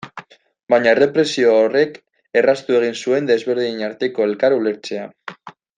Baina 0.73 0.89
errepresio 0.95 1.51
horrek 1.57 1.99
erraztu 2.43 2.79
egin 2.81 2.99
zuen 3.03 3.31
desberdinen 3.33 3.87
arteko 3.93 4.29
elkar 4.31 4.61
ulertzea. 4.61 5.09